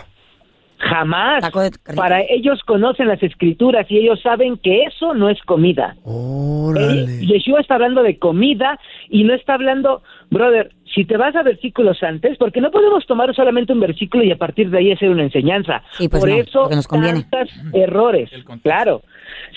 Jamás. 0.77 1.41
Taco 1.41 1.61
de 1.61 1.69
carnitas. 1.71 1.95
Para 1.95 2.21
ellos 2.21 2.59
conocen 2.65 3.07
las 3.07 3.21
escrituras 3.21 3.85
y 3.89 3.97
ellos 3.99 4.19
saben 4.21 4.57
que 4.57 4.83
eso 4.83 5.13
no 5.13 5.29
es 5.29 5.39
comida. 5.43 5.95
Órale. 6.03 7.03
Eh, 7.03 7.25
Yeshua 7.27 7.59
está 7.61 7.75
hablando 7.75 8.01
de 8.01 8.17
comida 8.17 8.79
y 9.09 9.23
no 9.23 9.33
está 9.35 9.53
hablando, 9.53 10.01
brother, 10.31 10.71
si 10.93 11.05
te 11.05 11.17
vas 11.17 11.35
a 11.35 11.43
versículos 11.43 12.01
antes, 12.03 12.37
porque 12.37 12.59
no 12.61 12.71
podemos 12.71 13.05
tomar 13.05 13.33
solamente 13.35 13.71
un 13.73 13.79
versículo 13.79 14.23
y 14.23 14.31
a 14.31 14.37
partir 14.37 14.69
de 14.71 14.79
ahí 14.79 14.91
hacer 14.91 15.09
una 15.09 15.23
enseñanza. 15.23 15.83
Sí, 15.97 16.09
pues 16.09 16.19
Por 16.21 16.29
no, 16.29 16.35
eso 16.35 16.69
nos 16.69 16.87
conviene. 16.87 17.23
tantos 17.29 17.53
errores. 17.73 18.29
Claro. 18.63 19.01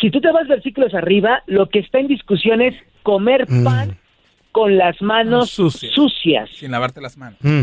Si 0.01 0.11
tú 0.11 0.21
te 0.21 0.31
vas 0.31 0.47
versículos 0.47 0.93
arriba, 0.95 1.43
lo 1.47 1.69
que 1.71 1.79
está 1.81 1.99
en 2.01 2.09
discusión 2.09 2.61
es 2.61 2.75
comer 3.03 3.47
Mm. 3.49 3.65
Con 4.55 4.79
las 4.79 5.03
manos 5.03 5.51
Sucias. 5.51 5.93
sucias. 5.93 6.49
Sin 6.55 6.71
lavarte 6.71 7.01
las 7.01 7.19
manos. 7.19 7.41
Mm. 7.43 7.63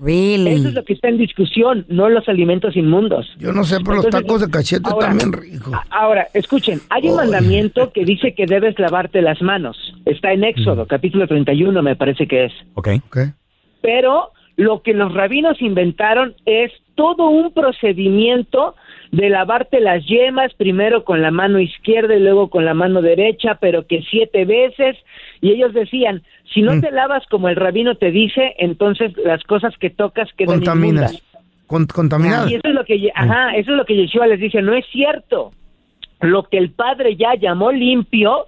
Really. 0.00 0.50
Eso 0.54 0.68
es 0.68 0.74
lo 0.74 0.84
que 0.84 0.92
está 0.94 1.08
en 1.08 1.18
discusión, 1.18 1.86
no 1.88 2.08
los 2.08 2.28
alimentos 2.28 2.76
inmundos. 2.76 3.32
Yo 3.38 3.52
no 3.52 3.62
sé, 3.62 3.76
pero 3.78 3.94
los 3.96 4.04
Entonces, 4.06 4.26
tacos 4.26 4.40
de 4.40 4.50
cachete 4.50 4.90
ahora- 4.90 5.06
también 5.06 5.32
ricos. 5.32 5.72
A- 5.72 5.84
Ahora, 5.88 6.26
escuchen, 6.34 6.80
hay 6.90 7.08
un 7.08 7.14
mandamiento 7.16 7.92
que 7.92 8.04
dice 8.04 8.34
que 8.34 8.44
debes 8.46 8.76
lavarte 8.80 9.22
las 9.22 9.40
manos. 9.40 9.76
Está 10.04 10.32
en 10.32 10.42
Éxodo, 10.42 10.86
capítulo 10.88 11.28
31, 11.28 11.80
me 11.80 11.94
parece 11.94 12.26
que 12.26 12.46
es. 12.46 12.52
Ok. 12.74 12.88
Ok. 13.06 13.18
Pero 13.82 14.32
lo 14.56 14.82
que 14.82 14.94
los 14.94 15.14
rabinos 15.14 15.62
inventaron 15.62 16.34
es 16.44 16.72
todo 16.96 17.28
un 17.28 17.52
procedimiento 17.52 18.74
de 19.16 19.28
lavarte 19.30 19.80
las 19.80 20.04
yemas, 20.06 20.52
primero 20.54 21.04
con 21.04 21.22
la 21.22 21.30
mano 21.30 21.60
izquierda 21.60 22.16
y 22.16 22.20
luego 22.20 22.50
con 22.50 22.64
la 22.64 22.74
mano 22.74 23.00
derecha, 23.00 23.58
pero 23.60 23.86
que 23.86 24.02
siete 24.10 24.44
veces. 24.44 24.96
Y 25.40 25.50
ellos 25.52 25.72
decían, 25.72 26.22
si 26.52 26.62
no 26.62 26.74
Mm. 26.74 26.80
te 26.80 26.90
lavas 26.90 27.24
como 27.30 27.48
el 27.48 27.56
rabino 27.56 27.94
te 27.96 28.10
dice, 28.10 28.54
entonces 28.58 29.12
las 29.24 29.42
cosas 29.44 29.76
que 29.78 29.90
tocas 29.90 30.28
quedan 30.36 30.56
Contaminas. 30.56 31.12
inmundas. 31.12 31.22
Con, 31.66 31.86
contaminadas. 31.86 32.50
Y 32.50 32.54
eso 32.56 32.68
es 32.68 32.74
lo 32.74 32.84
que, 32.84 33.10
ajá, 33.14 33.56
eso 33.56 33.70
es 33.70 33.76
lo 33.76 33.84
que 33.84 33.96
Yeshua 33.96 34.26
les 34.26 34.40
dice, 34.40 34.60
no 34.62 34.74
es 34.74 34.84
cierto. 34.92 35.50
Lo 36.20 36.42
que 36.44 36.58
el 36.58 36.70
Padre 36.70 37.16
ya 37.16 37.34
llamó 37.34 37.70
limpio 37.72 38.46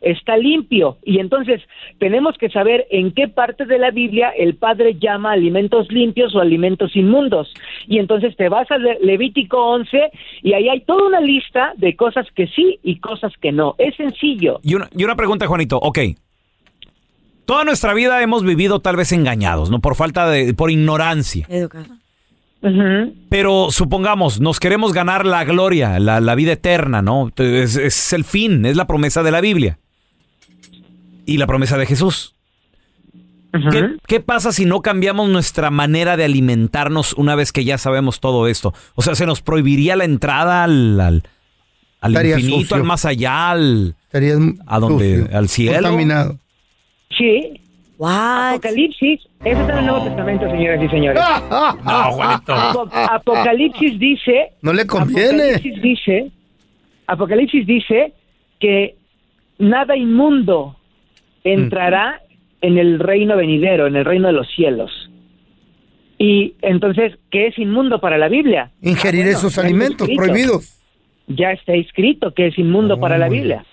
está 0.00 0.36
limpio 0.36 0.96
y 1.04 1.18
entonces 1.18 1.60
tenemos 1.98 2.36
que 2.38 2.48
saber 2.50 2.86
en 2.90 3.12
qué 3.12 3.28
parte 3.28 3.66
de 3.66 3.78
la 3.78 3.90
Biblia 3.90 4.30
el 4.30 4.54
Padre 4.56 4.96
llama 4.98 5.32
alimentos 5.32 5.90
limpios 5.90 6.34
o 6.34 6.40
alimentos 6.40 6.94
inmundos. 6.96 7.52
Y 7.86 7.98
entonces 7.98 8.34
te 8.36 8.48
vas 8.48 8.70
a 8.70 8.78
Le- 8.78 8.98
Levítico 9.02 9.58
11 9.58 10.10
y 10.42 10.52
ahí 10.54 10.68
hay 10.68 10.80
toda 10.80 11.06
una 11.06 11.20
lista 11.20 11.72
de 11.76 11.96
cosas 11.96 12.26
que 12.34 12.46
sí 12.48 12.78
y 12.82 12.98
cosas 13.00 13.32
que 13.40 13.52
no. 13.52 13.74
Es 13.78 13.94
sencillo. 13.96 14.60
Y 14.62 14.74
una, 14.74 14.88
y 14.96 15.04
una 15.04 15.16
pregunta, 15.16 15.46
Juanito. 15.46 15.78
Ok. 15.78 15.98
Toda 17.44 17.64
nuestra 17.64 17.94
vida 17.94 18.22
hemos 18.22 18.44
vivido 18.44 18.80
tal 18.80 18.96
vez 18.96 19.12
engañados, 19.12 19.70
¿no? 19.70 19.80
Por 19.80 19.96
falta 19.96 20.28
de, 20.30 20.54
por 20.54 20.70
ignorancia. 20.70 21.46
Educar. 21.48 21.82
Ujú. 22.62 23.14
Pero 23.28 23.68
supongamos, 23.70 24.40
nos 24.40 24.60
queremos 24.60 24.92
ganar 24.92 25.24
la 25.26 25.44
gloria, 25.44 25.98
la, 25.98 26.20
la 26.20 26.34
vida 26.34 26.52
eterna, 26.52 27.02
¿no? 27.02 27.30
Es, 27.36 27.76
es 27.76 28.12
el 28.12 28.24
fin, 28.24 28.66
es 28.66 28.76
la 28.76 28.86
promesa 28.86 29.22
de 29.22 29.30
la 29.30 29.40
Biblia. 29.40 29.78
Y 31.30 31.38
la 31.38 31.46
promesa 31.46 31.78
de 31.78 31.86
Jesús. 31.86 32.34
¿Qué, 33.70 33.96
qué 34.06 34.18
pasa 34.20 34.50
si 34.50 34.64
no 34.64 34.80
cambiamos 34.80 35.28
nuestra 35.28 35.70
manera 35.70 36.16
de 36.16 36.24
alimentarnos 36.24 37.12
una 37.14 37.36
vez 37.36 37.52
que 37.52 37.64
ya 37.64 37.78
sabemos 37.78 38.18
todo 38.18 38.48
esto? 38.48 38.74
O 38.96 39.02
sea, 39.02 39.14
¿se 39.14 39.26
nos 39.26 39.40
prohibiría 39.40 39.94
la 39.94 40.04
entrada 40.04 40.64
al, 40.64 41.00
al, 41.00 41.22
al 42.00 42.26
infinito, 42.26 42.58
sucio. 42.60 42.76
al 42.76 42.82
más 42.84 43.04
allá, 43.04 43.50
al, 43.50 43.94
Estarías 44.06 44.38
¿A 44.66 44.80
sucio, 44.80 45.28
¿Al 45.32 45.48
cielo? 45.48 45.82
Contaminado. 45.82 46.36
Sí. 47.16 47.60
What? 47.96 48.54
Apocalipsis, 48.54 49.20
eso 49.44 49.60
está 49.60 49.72
en 49.74 49.78
el 49.78 49.86
Nuevo 49.86 50.04
Testamento, 50.04 50.50
señoras 50.50 50.82
y 50.82 50.88
señores. 50.88 51.22
No, 51.84 52.12
Juanito. 52.12 52.52
Apo- 52.54 52.88
Apocalipsis 52.92 53.98
dice 54.00 54.52
No 54.62 54.72
le 54.72 54.84
conviene. 54.84 55.54
Apocalipsis 55.54 55.82
dice, 55.82 56.30
Apocalipsis 57.06 57.66
dice 57.66 58.14
que 58.58 58.96
nada 59.58 59.96
inmundo 59.96 60.76
entrará 61.44 62.20
en 62.60 62.78
el 62.78 62.98
reino 62.98 63.36
venidero, 63.36 63.86
en 63.86 63.96
el 63.96 64.04
reino 64.04 64.26
de 64.28 64.34
los 64.34 64.48
cielos. 64.54 64.90
Y 66.18 66.54
entonces, 66.60 67.14
¿qué 67.30 67.46
es 67.46 67.58
inmundo 67.58 68.00
para 68.00 68.18
la 68.18 68.28
Biblia? 68.28 68.70
Ingerir 68.82 69.22
Ah, 69.22 69.24
bueno, 69.24 69.38
esos 69.38 69.58
alimentos 69.58 70.08
escrito. 70.08 70.22
prohibidos. 70.22 70.76
Ya 71.28 71.52
está 71.52 71.72
escrito 71.74 72.34
que 72.34 72.48
es 72.48 72.58
inmundo 72.58 72.98
para 73.00 73.16
la. 73.16 73.28
Biblia. 73.28 73.64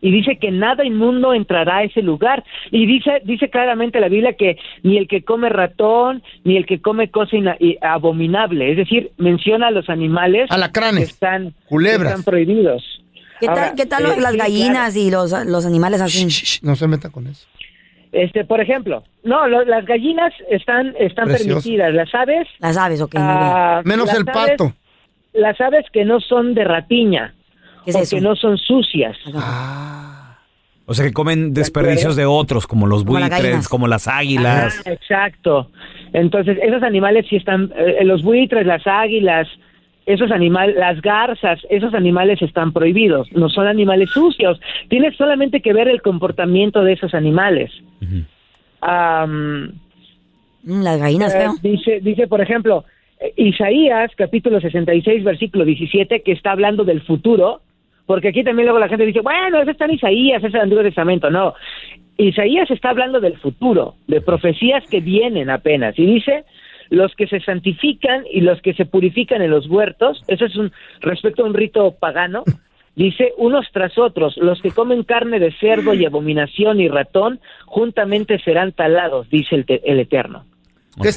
Y 0.00 0.10
dice 0.10 0.36
que 0.38 0.50
nada 0.50 0.84
inmundo 0.84 1.32
entrará 1.32 1.78
a 1.78 1.82
ese 1.84 2.02
lugar. 2.02 2.44
Y 2.70 2.86
dice, 2.86 3.20
dice 3.24 3.48
claramente 3.50 4.00
la 4.00 4.08
Biblia 4.08 4.34
que 4.34 4.56
ni 4.82 4.98
el 4.98 5.08
que 5.08 5.22
come 5.22 5.48
ratón, 5.48 6.22
ni 6.44 6.56
el 6.56 6.66
que 6.66 6.80
come 6.80 7.10
cosa 7.10 7.36
abominable. 7.82 8.70
Es 8.72 8.76
decir, 8.78 9.10
menciona 9.16 9.68
a 9.68 9.70
los 9.70 9.88
animales 9.88 10.48
que 10.48 10.54
Alacranes. 10.54 11.10
están, 11.10 11.54
culebras. 11.68 12.12
que 12.14 12.18
están 12.18 12.24
prohibidos. 12.24 13.02
¿Qué 13.40 13.46
tal, 13.46 13.74
qué 13.74 13.86
tal 13.86 14.06
eh, 14.06 14.20
las 14.20 14.32
sí, 14.32 14.38
gallinas 14.38 14.96
y 14.96 15.10
los, 15.10 15.32
los 15.46 15.66
animales 15.66 16.00
así? 16.00 16.26
Shh, 16.26 16.44
shh, 16.44 16.62
no 16.62 16.74
se 16.76 16.86
meta 16.88 17.10
con 17.10 17.26
eso. 17.26 17.46
Este, 18.12 18.44
por 18.44 18.60
ejemplo, 18.60 19.02
no, 19.24 19.46
lo- 19.46 19.64
las 19.64 19.84
gallinas 19.84 20.32
están, 20.50 20.94
están 20.98 21.26
Precioso. 21.26 21.60
permitidas. 21.60 21.92
Las 21.92 22.14
aves, 22.14 22.48
Las 22.60 22.76
aves, 22.78 23.00
ok. 23.02 23.14
ah, 23.18 23.82
Menos 23.84 24.12
el 24.14 24.22
aves- 24.26 24.32
pato. 24.56 24.72
las 25.34 25.60
aves 25.60 25.84
que 25.92 26.04
no 26.04 26.20
son 26.20 26.54
de 26.54 26.64
rapiña, 26.64 27.34
¿Qué 27.84 27.90
es 27.90 27.96
porque 27.96 28.16
eso? 28.16 28.20
no 28.20 28.34
son 28.36 28.56
sucias. 28.56 29.16
Ah, 29.34 30.38
O 30.86 30.94
sea, 30.94 31.04
que 31.04 31.12
comen 31.12 31.52
desperdicios 31.52 32.14
de 32.16 32.24
otros, 32.26 32.66
como 32.66 32.86
los 32.86 33.04
Como 33.04 33.18
buitres, 33.18 33.68
como 33.68 33.86
las 33.88 34.06
águilas. 34.08 34.78
Ajá, 34.80 34.92
exacto. 34.92 35.70
Entonces, 36.12 36.56
esos 36.62 36.82
animales 36.84 37.26
sí 37.28 37.36
están, 37.36 37.72
eh, 37.76 38.04
los 38.04 38.22
buitres, 38.22 38.64
las 38.66 38.86
águilas, 38.86 39.48
esos 40.06 40.30
animales, 40.30 40.76
las 40.76 41.02
garzas, 41.02 41.60
esos 41.68 41.92
animales 41.94 42.40
están 42.40 42.72
prohibidos, 42.72 43.30
no 43.32 43.48
son 43.48 43.66
animales 43.66 44.10
sucios. 44.10 44.60
Tienes 44.88 45.16
solamente 45.16 45.60
que 45.60 45.72
ver 45.72 45.88
el 45.88 46.00
comportamiento 46.00 46.82
de 46.82 46.92
esos 46.92 47.12
animales. 47.12 47.70
Am, 48.80 49.72
Mm, 50.66 50.82
las 50.82 50.98
gallinas, 50.98 51.34
eh, 51.34 51.46
dice, 51.62 52.00
dice, 52.00 52.26
por 52.26 52.40
ejemplo, 52.40 52.84
eh, 53.20 53.32
Isaías, 53.36 54.10
capítulo 54.16 54.60
66, 54.60 55.22
versículo 55.22 55.64
17, 55.64 56.22
que 56.22 56.32
está 56.32 56.50
hablando 56.50 56.84
del 56.84 57.02
futuro, 57.02 57.60
porque 58.04 58.28
aquí 58.28 58.42
también 58.42 58.66
luego 58.66 58.80
la 58.80 58.88
gente 58.88 59.06
dice, 59.06 59.20
bueno, 59.20 59.60
eso 59.60 59.70
está 59.70 59.84
en 59.84 59.92
Isaías, 59.92 60.38
ese 60.38 60.48
es 60.48 60.54
el 60.54 60.60
Antiguo 60.62 60.82
Testamento. 60.82 61.30
No, 61.30 61.54
Isaías 62.18 62.68
está 62.70 62.90
hablando 62.90 63.20
del 63.20 63.38
futuro, 63.38 63.94
de 64.08 64.20
profecías 64.20 64.84
que 64.88 65.00
vienen 65.00 65.50
apenas, 65.50 65.96
y 65.98 66.04
dice, 66.04 66.44
los 66.90 67.14
que 67.14 67.26
se 67.26 67.40
santifican 67.40 68.24
y 68.30 68.40
los 68.40 68.60
que 68.62 68.74
se 68.74 68.84
purifican 68.86 69.42
en 69.42 69.50
los 69.50 69.66
huertos, 69.68 70.22
eso 70.28 70.44
es 70.44 70.56
un 70.56 70.72
respecto 71.00 71.42
a 71.42 71.46
un 71.46 71.54
rito 71.54 71.92
pagano, 71.98 72.44
dice, 72.96 73.32
unos 73.36 73.66
tras 73.72 73.98
otros, 73.98 74.36
los 74.38 74.60
que 74.62 74.70
comen 74.70 75.02
carne 75.02 75.38
de 75.38 75.52
cerdo 75.60 75.92
y 75.94 76.04
abominación 76.06 76.80
y 76.80 76.88
ratón, 76.88 77.40
juntamente 77.66 78.38
serán 78.40 78.72
talados, 78.72 79.28
dice 79.30 79.54
el, 79.56 79.66
te- 79.66 79.82
el 79.90 80.00
Eterno. 80.00 80.44
¿Qué? 81.02 81.08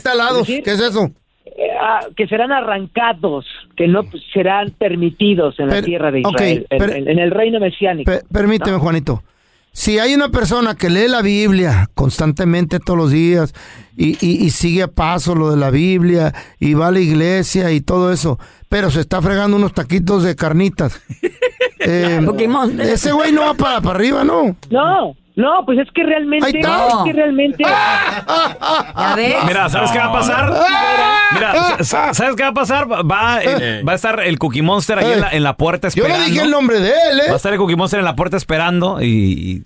Es 0.41 0.47
decir, 0.47 0.63
¿Qué 0.63 0.71
es 0.71 0.81
eso? 0.81 1.09
Eh, 1.45 1.69
ah, 1.79 2.01
que 2.15 2.27
serán 2.27 2.51
arrancados, 2.51 3.45
que 3.77 3.87
no 3.87 4.03
pues, 4.03 4.21
serán 4.33 4.71
permitidos 4.71 5.59
en 5.59 5.67
la 5.67 5.75
tierra 5.85 6.11
de 6.11 6.19
Israel, 6.19 6.67
en- 6.69 6.77
pero- 6.79 6.93
en, 6.93 7.07
en 7.09 7.19
el 7.19 7.31
reino 7.31 7.59
mesiánico. 7.59 8.11
Pe- 8.11 8.21
permíteme, 8.31 8.77
Juanito. 8.77 9.23
Si 9.71 9.97
hay 9.99 10.13
una 10.13 10.29
persona 10.29 10.75
que 10.75 10.89
lee 10.89 11.07
la 11.07 11.21
Biblia 11.21 11.89
constantemente 11.95 12.79
todos 12.79 12.97
los 12.99 13.11
días 13.11 13.53
y, 13.95 14.17
y- 14.25 14.43
y 14.45 14.49
sigue 14.49 14.83
a 14.83 14.87
paso 14.87 15.35
lo 15.35 15.51
de 15.51 15.57
la 15.57 15.69
Biblia 15.69 16.33
y 16.59 16.73
va 16.73 16.87
a 16.87 16.91
la 16.91 16.99
iglesia 16.99 17.71
y 17.71 17.79
todo 17.81 18.11
eso, 18.11 18.39
pero 18.67 18.91
se 18.91 18.99
está 18.99 19.21
fregando 19.21 19.57
unos 19.57 19.73
taquitos 19.73 20.23
de 20.23 20.35
carnitas. 20.35 20.99
eh, 21.79 22.19
ese 22.81 23.11
güey 23.11 23.31
no 23.31 23.41
va 23.41 23.53
para, 23.53 23.79
para 23.81 23.95
arriba, 23.95 24.23
¿no? 24.23 24.55
No, 24.69 25.15
no, 25.39 25.65
pues 25.65 25.79
es 25.79 25.87
que 25.93 26.03
realmente, 26.03 26.59
es 26.59 26.95
que 27.05 27.13
realmente, 27.13 27.63
¿Ya 27.63 29.13
ves? 29.15 29.35
Mira, 29.47 29.69
¿sabes 29.69 29.91
qué 29.91 29.97
va 29.99 30.05
a 30.05 30.11
pasar? 30.11 30.53
Mira, 31.33 31.77
sa- 31.83 32.13
¿sabes 32.13 32.35
qué 32.35 32.43
va 32.43 32.49
a 32.49 32.53
pasar? 32.53 32.87
Va, 32.89 33.39
eh, 33.43 33.81
va 33.87 33.93
a 33.93 33.95
estar 33.95 34.19
el 34.19 34.37
Cookie 34.37 34.61
Monster 34.61 34.99
ahí 34.99 35.13
en 35.13 35.21
la, 35.21 35.29
en 35.29 35.43
la 35.43 35.53
puerta 35.55 35.87
Yo 35.89 36.03
esperando. 36.03 36.19
no 36.23 36.29
dije 36.29 36.41
el 36.43 36.51
nombre 36.51 36.79
de 36.79 36.89
él, 36.89 37.19
Va 37.21 37.23
a 37.23 37.33
¿eh? 37.33 37.35
estar 37.35 37.53
el 37.53 37.59
Cookie 37.59 37.75
Monster 37.75 37.99
en 37.99 38.05
la 38.05 38.15
puerta 38.15 38.37
esperando 38.37 39.01
y, 39.01 39.07
y 39.07 39.63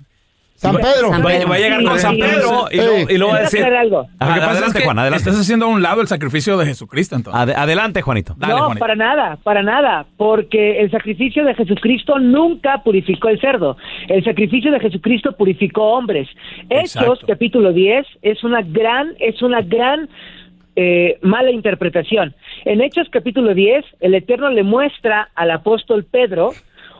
San 0.63 0.75
Pedro. 0.77 1.09
San 1.09 1.21
Va, 1.23 1.27
Pedro. 1.29 1.49
va 1.49 1.55
a 1.55 1.59
llegar 1.59 1.83
con 1.83 1.93
Sí, 1.93 1.99
San 1.99 2.15
sí, 2.15 2.21
Pedro 2.21 2.65
y, 2.71 2.75
luego- 2.77 3.09
y 3.11 3.17
luego 3.17 3.33
va 3.33 3.39
a 3.39 3.41
¿Puedo 3.41 3.51
decir... 3.51 3.63
algo? 3.65 4.07
Ah, 4.19 4.27
Lo 4.27 4.33
que 4.33 4.39
pasa 4.39 4.51
adelante, 4.51 4.67
es 4.67 4.73
que 4.73 4.83
Juan, 4.85 4.99
adelante. 4.99 5.29
estás 5.29 5.41
haciendo 5.41 5.65
a 5.65 5.69
un 5.69 5.81
lado 5.81 6.01
el 6.01 6.07
sacrificio 6.07 6.57
de 6.57 6.65
Jesucristo, 6.65 7.15
entonces. 7.15 7.41
Ade- 7.41 7.55
adelante, 7.55 8.01
Juanito. 8.01 8.33
Dale, 8.37 8.53
no, 8.53 8.59
Juanito. 8.65 8.79
para 8.79 8.95
nada, 8.95 9.37
para 9.43 9.61
nada, 9.63 10.05
porque 10.17 10.79
el 10.81 10.89
sacrificio 10.91 11.43
de 11.45 11.53
Jesucristo 11.55 12.17
nunca 12.19 12.81
purificó 12.83 13.29
el 13.29 13.39
cerdo. 13.39 13.77
El 14.07 14.23
sacrificio 14.23 14.71
de 14.71 14.79
Jesucristo 14.79 15.33
purificó 15.33 15.83
hombres. 15.93 16.27
Hechos, 16.69 17.19
capítulo 17.27 17.73
10, 17.73 18.05
es 18.21 18.43
una 18.43 18.61
gran, 18.61 19.13
es 19.19 19.41
una 19.41 19.61
gran 19.61 20.09
eh, 20.75 21.19
mala 21.21 21.51
interpretación. 21.51 22.33
En 22.65 22.81
Hechos, 22.81 23.07
capítulo 23.11 23.53
10, 23.53 23.85
el 23.99 24.15
Eterno 24.15 24.49
le 24.49 24.63
muestra 24.63 25.29
al 25.35 25.51
apóstol 25.51 26.03
Pedro 26.03 26.51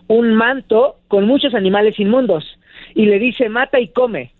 un 0.07 0.35
manto 0.35 0.97
con 1.07 1.25
muchos 1.25 1.55
animales 1.55 1.99
inmundos 1.99 2.43
y 2.95 3.05
le 3.05 3.19
dice, 3.19 3.49
mata 3.49 3.79
y 3.79 3.89
come. 3.89 4.31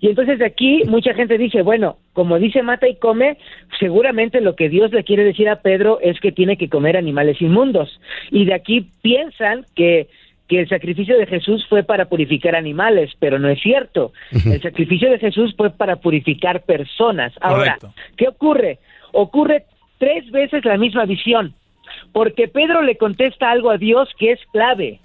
Y 0.00 0.08
entonces 0.08 0.38
de 0.38 0.46
aquí 0.46 0.82
mucha 0.86 1.12
gente 1.14 1.38
dice, 1.38 1.62
bueno, 1.62 1.98
como 2.12 2.38
dice 2.38 2.62
mata 2.62 2.88
y 2.88 2.96
come, 2.96 3.36
seguramente 3.80 4.40
lo 4.40 4.54
que 4.54 4.68
Dios 4.68 4.92
le 4.92 5.04
quiere 5.04 5.24
decir 5.24 5.48
a 5.48 5.60
Pedro 5.60 5.98
es 6.00 6.20
que 6.20 6.32
tiene 6.32 6.56
que 6.56 6.68
comer 6.68 6.96
animales 6.96 7.40
inmundos. 7.40 8.00
Y 8.30 8.44
de 8.44 8.54
aquí 8.54 8.88
piensan 9.02 9.66
que, 9.74 10.08
que 10.46 10.60
el 10.60 10.68
sacrificio 10.68 11.18
de 11.18 11.26
Jesús 11.26 11.66
fue 11.68 11.82
para 11.82 12.08
purificar 12.08 12.54
animales, 12.54 13.10
pero 13.18 13.38
no 13.38 13.48
es 13.48 13.60
cierto. 13.60 14.12
El 14.32 14.62
sacrificio 14.62 15.10
de 15.10 15.18
Jesús 15.18 15.54
fue 15.56 15.70
para 15.70 15.96
purificar 15.96 16.62
personas. 16.62 17.32
Ahora, 17.40 17.76
Correcto. 17.80 17.94
¿qué 18.16 18.28
ocurre? 18.28 18.78
Ocurre 19.12 19.64
tres 19.98 20.30
veces 20.30 20.64
la 20.64 20.76
misma 20.76 21.06
visión, 21.06 21.54
porque 22.12 22.46
Pedro 22.46 22.82
le 22.82 22.96
contesta 22.96 23.50
algo 23.50 23.70
a 23.70 23.78
Dios 23.78 24.08
que 24.16 24.32
es 24.32 24.40
clave. 24.52 25.00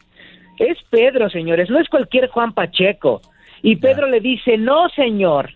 Es 0.58 0.78
Pedro, 0.90 1.30
señores, 1.30 1.70
no 1.70 1.80
es 1.80 1.90
cualquier 1.90 2.30
Juan 2.30 2.54
Pacheco. 2.54 3.22
Y 3.62 3.78
Pedro 3.78 4.08
le 4.08 4.20
dice, 4.20 4.58
no, 4.58 4.90
señor, 4.90 5.52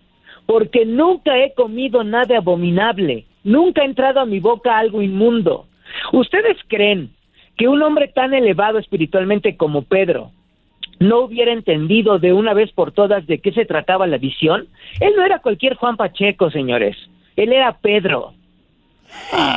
porque 0.45 0.85
nunca 0.85 1.37
he 1.37 1.53
comido 1.53 2.03
nada 2.03 2.37
abominable, 2.37 3.25
nunca 3.43 3.81
ha 3.81 3.85
entrado 3.85 4.21
a 4.21 4.25
mi 4.25 4.39
boca 4.39 4.77
algo 4.77 5.01
inmundo. 5.01 5.67
¿Ustedes 6.13 6.57
creen 6.67 7.11
que 7.57 7.67
un 7.67 7.81
hombre 7.83 8.07
tan 8.07 8.33
elevado 8.33 8.79
espiritualmente 8.79 9.57
como 9.57 9.83
Pedro 9.83 10.31
no 10.99 11.19
hubiera 11.19 11.51
entendido 11.51 12.17
de 12.17 12.33
una 12.33 12.53
vez 12.53 12.71
por 12.71 12.91
todas 12.91 13.27
de 13.27 13.39
qué 13.39 13.51
se 13.51 13.65
trataba 13.65 14.07
la 14.07 14.17
visión? 14.17 14.67
Él 14.99 15.13
no 15.15 15.23
era 15.23 15.39
cualquier 15.39 15.75
Juan 15.75 15.97
Pacheco, 15.97 16.49
señores, 16.49 16.95
él 17.35 17.53
era 17.53 17.77
Pedro. 17.77 18.33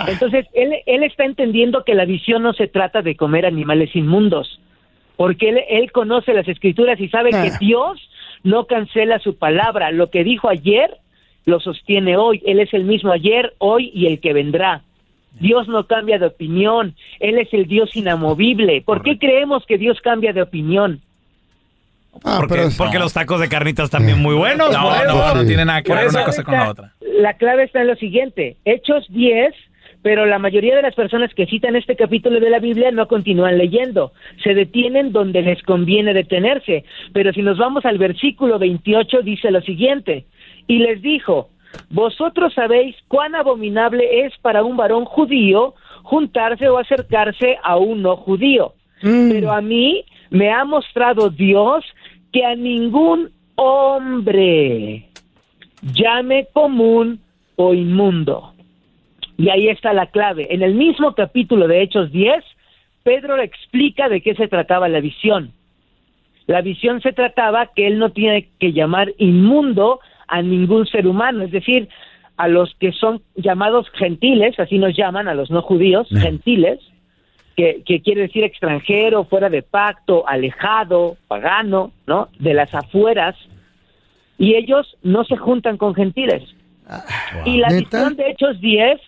Entonces, 0.06 0.47
él, 0.54 0.75
él 0.87 1.02
está 1.02 1.25
entendiendo 1.25 1.85
que 1.85 1.94
la 1.94 2.04
visión 2.04 2.42
no 2.42 2.52
se 2.52 2.68
trata 2.68 3.02
de 3.02 3.16
comer 3.16 3.47
animales 3.47 3.94
inmundos, 3.97 4.61
porque 5.20 5.50
él, 5.50 5.60
él 5.68 5.92
conoce 5.92 6.32
las 6.32 6.48
escrituras 6.48 6.98
y 6.98 7.10
sabe 7.10 7.28
que 7.28 7.36
Ah. 7.52 7.58
Dios 7.60 8.00
no 8.42 8.64
cancela 8.64 9.18
su 9.18 9.36
palabra. 9.36 9.90
Lo 9.90 10.08
que 10.08 10.24
dijo 10.24 10.48
ayer 10.48 10.96
lo 11.44 11.60
sostiene 11.60 12.16
hoy. 12.16 12.40
Él 12.46 12.58
es 12.58 12.72
el 12.72 12.84
mismo 12.84 13.12
ayer, 13.12 13.52
hoy 13.58 13.90
y 13.92 14.06
el 14.06 14.18
que 14.20 14.32
vendrá. 14.32 14.80
Dios 15.38 15.68
no 15.68 15.86
cambia 15.86 16.18
de 16.18 16.24
opinión. 16.24 16.94
Él 17.18 17.36
es 17.36 17.52
el 17.52 17.66
Dios 17.66 17.94
inamovible. 17.94 18.80
¿Por 18.80 19.02
qué 19.02 19.18
creemos 19.18 19.66
que 19.66 19.76
Dios 19.76 20.00
cambia 20.00 20.32
de 20.32 20.40
opinión? 20.40 21.02
Ah, 22.24 22.36
porque 22.40 22.54
pero- 22.54 22.68
porque 22.78 22.98
los 22.98 23.12
tacos 23.12 23.40
de 23.42 23.50
carnitas 23.50 23.90
también 23.90 24.22
muy 24.22 24.34
buenos. 24.34 24.72
No, 24.72 25.04
no, 25.04 25.34
no 25.34 25.40
Sí. 25.42 25.48
tiene 25.48 25.66
nada 25.66 25.82
que 25.82 25.92
ver 25.92 26.08
una 26.08 26.24
cosa 26.24 26.42
con 26.42 26.54
la 26.54 26.70
otra. 26.70 26.92
La 27.20 27.34
clave 27.34 27.64
está 27.64 27.82
en 27.82 27.88
lo 27.88 27.96
siguiente. 27.96 28.56
Hechos 28.64 29.04
10, 29.10 29.52
pero 30.02 30.25
la 30.26 30.38
mayoría 30.38 30.76
de 30.76 30.83
las 30.83 30.95
personas 30.95 31.33
que 31.35 31.47
citan 31.47 31.76
este 31.76 31.97
capítulo 31.97 32.40
de 32.40 32.50
la 32.50 32.59
Biblia 32.59 32.90
no 32.90 33.07
continúan 33.07 33.59
leyendo. 33.59 34.12
Se 34.42 34.54
detienen 34.54 35.12
donde 35.12 35.42
les 35.42 35.62
conviene 35.62 36.14
detenerse. 36.14 36.85
Pero 37.12 37.33
si 37.33 37.42
nos 37.42 37.59
vamos 37.59 37.85
al 37.85 37.99
versículo 37.99 38.59
28, 38.59 39.23
dice 39.23 39.50
lo 39.50 39.61
siguiente. 39.61 40.25
Y 40.66 40.78
les 40.78 41.02
dijo, 41.02 41.50
vosotros 41.90 42.54
sabéis 42.54 42.97
cuán 43.09 43.35
abominable 43.35 44.25
es 44.25 44.37
para 44.38 44.64
un 44.64 44.76
varón 44.76 45.04
judío 45.04 45.75
juntarse 46.02 46.69
o 46.69 46.78
acercarse 46.78 47.59
a 47.62 47.76
un 47.76 48.02
no 48.02 48.16
judío. 48.16 48.73
Mm. 49.02 49.30
Pero 49.30 49.52
a 49.52 49.61
mí 49.61 50.04
me 50.30 50.50
ha 50.50 50.64
mostrado 50.64 51.28
Dios 51.28 51.85
que 52.33 52.45
a 52.45 52.54
ningún 52.54 53.30
hombre 53.57 55.07
llame 55.83 56.47
común 56.52 57.21
o 57.57 57.75
inmundo. 57.75 58.49
Y 59.40 59.48
ahí 59.48 59.68
está 59.68 59.94
la 59.94 60.05
clave. 60.05 60.48
En 60.50 60.62
el 60.62 60.74
mismo 60.74 61.14
capítulo 61.14 61.66
de 61.66 61.81
Hechos 61.81 62.12
10, 62.12 62.44
Pedro 63.03 63.38
le 63.38 63.44
explica 63.44 64.11
de 64.11 64.20
qué 64.20 64.35
se 64.35 64.48
trataba 64.48 64.87
la 64.87 65.00
visión. 65.00 65.53
La 66.46 66.61
visión 66.61 67.00
se 67.00 67.14
trataba 67.14 67.70
que 67.74 67.87
él 67.87 67.98
no 67.98 68.11
tiene 68.11 68.50
que 68.59 68.74
llamar 68.74 69.14
inmundo 69.16 70.00
a 70.29 70.42
ningún 70.42 70.87
ser 70.87 71.07
humano, 71.07 71.42
es 71.42 71.53
decir, 71.53 71.88
a 72.37 72.48
los 72.48 72.74
que 72.74 72.92
son 72.92 73.22
llamados 73.35 73.88
gentiles, 73.94 74.61
así 74.61 74.76
nos 74.76 74.94
llaman 74.94 75.26
a 75.26 75.33
los 75.33 75.50
no 75.50 75.62
judíos, 75.62 76.07
gentiles, 76.11 76.79
que, 77.57 77.83
que 77.87 78.03
quiere 78.03 78.22
decir 78.22 78.44
extranjero, 78.44 79.24
fuera 79.24 79.48
de 79.48 79.62
pacto, 79.62 80.29
alejado, 80.29 81.16
pagano, 81.29 81.92
¿no? 82.07 82.29
De 82.38 82.53
las 82.53 82.74
afueras, 82.74 83.37
y 84.37 84.55
ellos 84.55 84.98
no 85.03 85.24
se 85.24 85.38
juntan 85.38 85.79
con 85.79 85.94
gentiles. 85.94 86.42
Y 87.46 87.57
la 87.57 87.68
¿Neta? 87.68 87.81
visión 87.81 88.16
de 88.16 88.31
Hechos 88.31 88.61
10, 88.61 89.00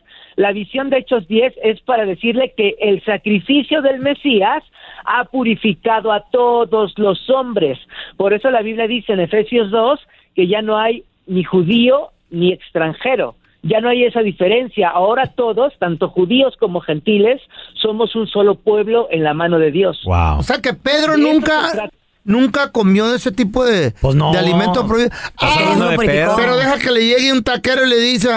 la 0.43 0.53
visión 0.53 0.91
de 0.91 0.99
Hechos 0.99 1.27
10 1.29 1.55
es 1.63 1.81
para 1.83 2.05
decirle 2.05 2.53
que 2.57 2.75
el 2.81 3.03
sacrificio 3.05 3.81
del 3.81 4.01
Mesías 4.01 4.65
ha 5.05 5.25
purificado 5.27 6.13
a 6.13 6.25
todos 6.31 6.93
los 6.99 7.31
hombres. 7.31 7.79
Por 8.17 8.35
eso 8.35 8.51
la 8.51 8.63
Biblia 8.63 8.89
dice 8.89 9.13
en 9.13 9.21
Efesios 9.21 9.71
2 9.71 10.01
que 10.35 10.49
ya 10.49 10.61
no 10.61 10.77
hay 10.77 11.05
ni 11.29 11.45
judío 11.45 12.09
ni 12.31 12.53
extranjero. 12.53 13.37
Ya 13.63 13.81
no 13.81 13.89
hay 13.89 14.03
esa 14.03 14.21
diferencia. 14.21 14.89
Ahora 14.89 15.29
todos, 15.29 15.73
tanto 15.79 16.09
judíos 16.09 16.57
como 16.59 16.81
gentiles, 16.81 17.41
somos 17.81 18.17
un 18.17 18.27
solo 18.27 18.57
pueblo 18.57 19.07
en 19.13 19.23
la 19.23 19.35
mano 19.35 19.61
de 19.61 19.71
Dios. 19.71 20.01
Wow. 20.05 20.39
O 20.41 20.43
sea 20.43 20.59
que 20.61 20.75
Pedro 20.75 21.17
nunca, 21.17 21.89
nunca 22.25 22.73
comió 22.73 23.09
de 23.09 23.17
ese 23.19 23.31
tipo 23.31 23.65
de, 23.65 23.93
Pues 24.01 24.17
no. 24.17 24.33
de 24.33 24.39
alimento 24.41 24.85
prohibido. 24.89 25.11
Ah, 25.41 25.95
pero 26.37 26.57
deja 26.57 26.79
que 26.81 26.91
le 26.91 27.07
llegue 27.07 27.33
un 27.33 27.45
taquero 27.45 27.87
y 27.87 27.91
le 27.91 27.99
dice, 28.01 28.29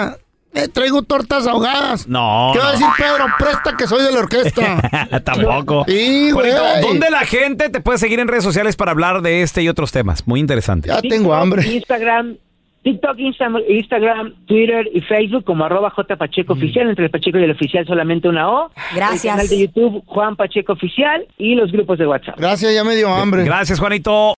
"Eh, 0.56 0.68
traigo 0.68 1.02
tortas 1.02 1.46
ahogadas. 1.46 2.08
No, 2.08 2.50
¿Qué 2.52 2.58
va 2.58 2.68
a 2.68 2.72
decir 2.72 2.86
Pedro? 2.98 3.26
Presta 3.38 3.76
que 3.76 3.86
soy 3.86 4.02
de 4.04 4.12
la 4.12 4.20
orquesta. 4.20 5.20
Tampoco. 5.24 5.84
Sí, 5.86 6.30
güey. 6.32 6.50
Juanito, 6.52 6.88
¿Dónde 6.88 7.10
la 7.10 7.20
gente 7.20 7.68
te 7.68 7.80
puede 7.80 7.98
seguir 7.98 8.20
en 8.20 8.28
redes 8.28 8.44
sociales 8.44 8.76
para 8.76 8.92
hablar 8.92 9.22
de 9.22 9.42
este 9.42 9.62
y 9.62 9.68
otros 9.68 9.92
temas? 9.92 10.26
Muy 10.26 10.40
interesante. 10.40 10.88
ya 10.88 11.00
tengo 11.02 11.34
hambre. 11.34 11.66
Instagram, 11.66 12.36
TikTok, 12.82 13.16
Insta- 13.18 13.62
Instagram, 13.68 14.34
Twitter 14.46 14.88
y 14.94 15.00
Facebook 15.00 15.44
como 15.44 15.64
arroba 15.64 15.90
J 15.90 16.16
Pacheco 16.16 16.54
Mm. 16.54 16.58
Oficial, 16.58 16.88
entre 16.88 17.04
el 17.06 17.10
Pacheco 17.10 17.38
y 17.38 17.42
el 17.44 17.50
Oficial 17.50 17.84
solamente 17.86 18.28
una 18.28 18.48
O. 18.48 18.70
Gracias. 18.94 19.24
El 19.24 19.30
canal 19.30 19.48
de 19.48 19.58
YouTube 19.58 20.02
Juan 20.06 20.36
Pacheco 20.36 20.72
Oficial 20.74 21.26
y 21.36 21.54
los 21.56 21.72
grupos 21.72 21.98
de 21.98 22.06
WhatsApp. 22.06 22.38
Gracias, 22.38 22.72
ya 22.72 22.84
me 22.84 22.94
dio 22.94 23.12
hambre. 23.12 23.44
Gracias, 23.44 23.78
Juanito. 23.80 24.34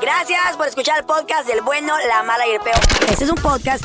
Gracias 0.00 0.56
por 0.56 0.66
escuchar 0.68 0.98
el 1.00 1.06
podcast 1.06 1.48
del 1.48 1.62
bueno, 1.64 1.92
la 2.08 2.22
mala 2.22 2.46
y 2.46 2.52
el 2.54 2.60
peor. 2.60 2.76
Este 3.10 3.24
es 3.24 3.30
un 3.30 3.36
podcast 3.42 3.84